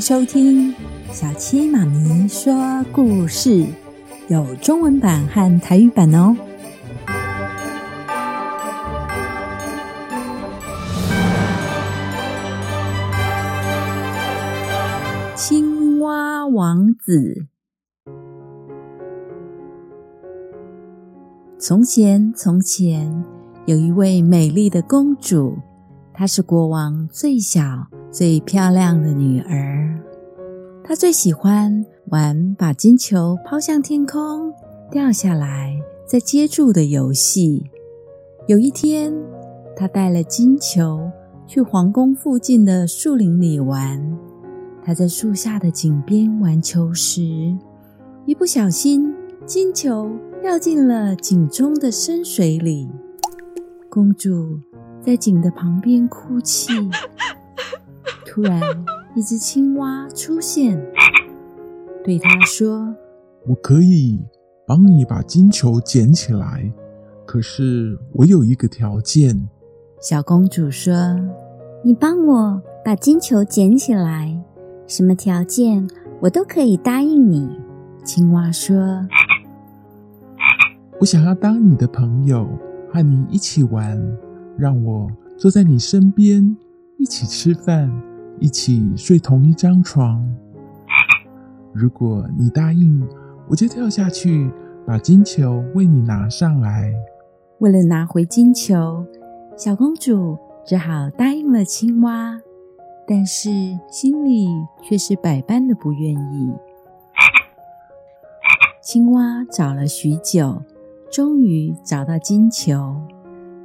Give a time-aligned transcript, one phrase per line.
[0.00, 0.74] 收听
[1.12, 3.66] 小七妈咪说故事，
[4.28, 6.34] 有中文版和台语版哦。
[15.36, 17.46] 青蛙王子。
[21.58, 23.22] 从前，从前
[23.66, 25.58] 有一位美丽的公主，
[26.20, 27.62] 她是国王最小，
[28.10, 29.98] 最漂亮的女儿，
[30.84, 34.52] 她最喜欢玩把金球抛向天空，
[34.90, 37.70] 掉下来再接住的游戏。
[38.46, 39.10] 有一天，
[39.74, 41.10] 她带了金球
[41.46, 43.98] 去皇宫附近的树林里玩。
[44.84, 47.22] 她在树下的井边玩球时，
[48.26, 49.10] 一不小心，
[49.46, 50.10] 金球
[50.42, 52.90] 掉进了井中的深水里。
[53.88, 54.60] 公主
[55.04, 56.72] 在井的旁边哭泣。
[58.26, 58.60] 突然，
[59.14, 60.80] 一只青蛙出现，
[62.04, 62.94] 对他说
[63.46, 64.24] ：“我可以
[64.66, 66.72] 帮你把金球捡起来，
[67.26, 69.48] 可是我有一个条件。”
[70.00, 70.94] 小公主说
[71.82, 74.38] ：“你帮我把金球捡起来，
[74.86, 75.88] 什么条件
[76.20, 77.48] 我都可以答应你。”
[78.04, 79.06] 青蛙说
[81.00, 82.48] ：“我想要当你的朋友，
[82.92, 84.00] 和你一起玩，
[84.60, 86.56] 让我坐在你身边，
[86.98, 87.90] 一起吃饭。”
[88.40, 90.26] 一起睡同一张床。
[91.74, 93.06] 如果你答应，
[93.50, 94.50] 我就跳下去
[94.86, 96.90] 把金球为你拿上来。
[97.58, 99.04] 为了拿回金球，
[99.58, 102.40] 小公主只好答应了青蛙，
[103.06, 103.50] 但是
[103.90, 104.48] 心里
[104.82, 106.50] 却是百般的不愿意。
[108.82, 110.62] 青蛙找了许久，
[111.12, 112.96] 终于找到金球。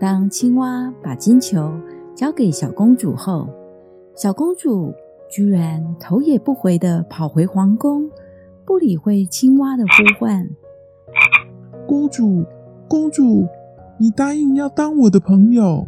[0.00, 1.78] 当青蛙把金球
[2.16, 3.46] 交给小公主后，
[4.16, 4.94] 小公主
[5.30, 8.10] 居然头也不回地跑回皇宫，
[8.64, 10.48] 不理会青蛙的呼唤。
[11.86, 12.46] 公主，
[12.88, 13.46] 公主，
[13.98, 15.86] 你答应要当我的朋友。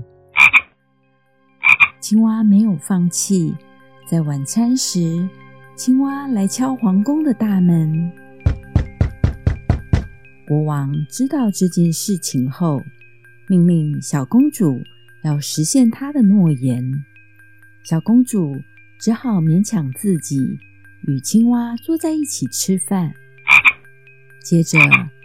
[1.98, 3.54] 青蛙没有放弃。
[4.06, 5.26] 在晚餐时，
[5.74, 8.12] 青蛙来敲皇宫的大门。
[10.46, 12.82] 国王知道这件事情后，
[13.52, 14.82] 命令小公主
[15.24, 17.04] 要实现她的诺言。
[17.84, 18.56] 小公主
[18.98, 20.58] 只好勉强自己
[21.06, 23.12] 与青蛙坐在一起吃饭。
[24.42, 24.78] 接着，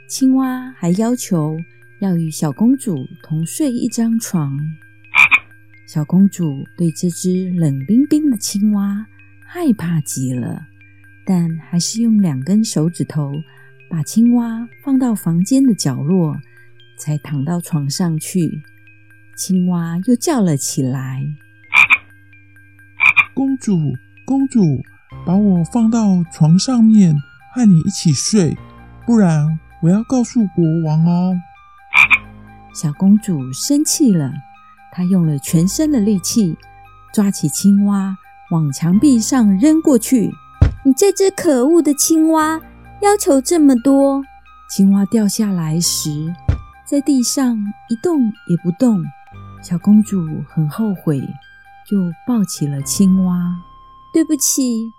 [0.09, 1.57] 青蛙还要求
[2.01, 4.59] 要与小公主同睡一张床。
[5.87, 9.07] 小公主对这只冷冰冰的青蛙
[9.45, 10.67] 害怕极了，
[11.25, 13.31] 但还是用两根手指头
[13.89, 16.35] 把青蛙放到房间的角落，
[16.97, 18.63] 才躺到床上去。
[19.35, 21.24] 青蛙又叫了起来。
[23.34, 23.78] 公主，
[24.25, 24.81] 公主，
[25.25, 27.16] 把我放到床上面，
[27.53, 28.58] 和你一起睡，
[29.06, 31.35] 不然我要告诉国王哦。
[32.74, 34.31] 小公主生气了，
[34.91, 36.58] 她用了全身的力气，
[37.14, 38.18] 抓起青蛙
[38.52, 40.31] 往墙壁上扔过去。
[40.84, 42.59] 你这只可恶的青蛙，
[43.02, 44.24] 要求这么多！
[44.69, 46.34] 青蛙掉下来时，
[46.89, 47.57] 在地上
[47.89, 49.03] 一动也不动。
[49.61, 50.17] 小公主
[50.47, 51.21] 很后悔。
[51.89, 53.55] 就抱起了青蛙。
[54.13, 54.91] 对不起，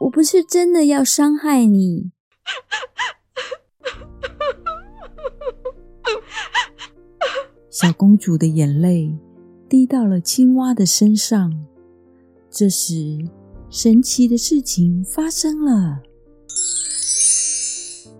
[0.00, 2.10] 我不是真的要伤害你。
[7.70, 9.16] 小公主的眼泪
[9.68, 11.64] 滴到了青蛙的身上。
[12.50, 13.24] 这时，
[13.70, 16.02] 神奇的事情发生了：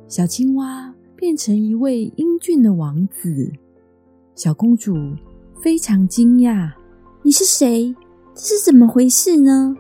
[0.07, 0.92] 小青蛙
[1.23, 3.53] 变成一位英俊的王子。
[4.35, 4.97] 小公主
[5.63, 6.69] 非常惊讶
[7.23, 7.95] ：“你是谁？”
[8.35, 9.77] 这是怎么回事呢？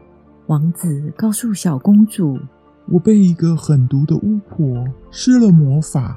[0.46, 2.38] 王子告诉小公主
[2.88, 6.16] ：“我被一个狠毒的巫婆施了魔法，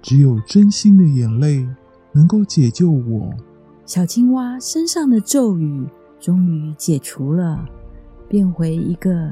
[0.00, 1.68] 只有真心的眼泪
[2.12, 3.30] 能够解救我。”
[3.84, 5.86] 小青蛙身上的咒语
[6.18, 7.62] 终于解除了，
[8.30, 9.30] 变回一个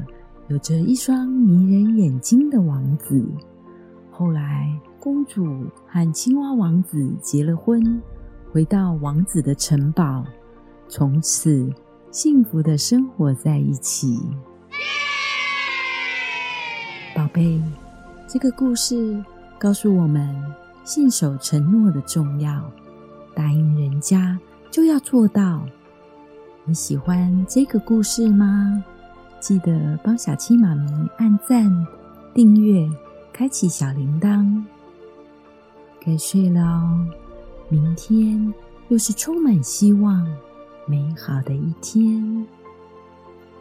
[0.49, 3.25] 有着一双迷人眼睛的王子。
[4.11, 8.00] 后来，公主和青蛙王子结了婚，
[8.52, 10.25] 回到王子的城堡，
[10.88, 11.69] 从此。
[12.12, 14.20] 幸福的生活在一起，
[17.16, 17.58] 宝贝。
[18.28, 19.25] 这个故事
[19.58, 20.31] 告诉我们
[20.84, 22.70] 信守承诺的重要，
[23.34, 24.38] 答应人家
[24.70, 25.66] 就要做到。
[26.66, 28.84] 你喜欢这个故事吗？
[29.40, 31.87] 记得帮小七妈咪按赞、
[32.34, 32.87] 订阅、
[33.32, 34.62] 开启小铃铛。
[36.04, 37.06] 该睡了哦。
[37.69, 38.52] 明天
[38.88, 40.26] 又是充满希望、
[40.87, 42.46] 美好的一天。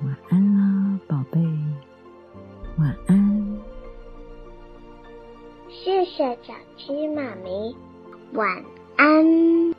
[0.04, 1.40] 晚安啦，宝贝。
[2.78, 3.60] 晚安。
[5.70, 7.76] 谢谢小鸡妈咪，
[8.34, 8.64] 晚
[8.98, 9.72] 安。